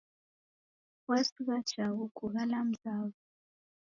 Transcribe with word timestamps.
Wasigha 1.09 1.57
chaghu 1.69 2.05
kaghala 2.17 2.57
mzawo 2.69 3.13